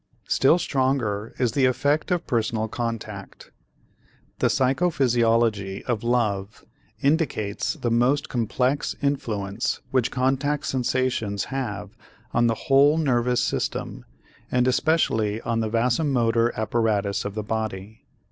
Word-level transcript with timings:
Still 0.27 0.57
stronger 0.57 1.35
is 1.37 1.51
the 1.51 1.65
effect 1.67 2.09
of 2.09 2.25
personal 2.25 2.67
contact. 2.67 3.51
The 4.39 4.47
psychophysiology 4.47 5.83
of 5.83 6.01
love 6.03 6.65
indicates 7.03 7.75
the 7.75 7.91
most 7.91 8.27
complex 8.27 8.95
influence 9.03 9.79
which 9.91 10.09
contact 10.09 10.65
sensations 10.65 11.43
have 11.53 11.91
on 12.33 12.47
the 12.47 12.55
whole 12.65 12.97
nervous 12.97 13.43
system 13.43 14.03
and 14.51 14.67
especially 14.67 15.39
on 15.41 15.59
the 15.59 15.69
vasomotor 15.69 16.51
apparatus 16.59 17.23
of 17.23 17.35
the 17.35 17.43
body. 17.43 18.01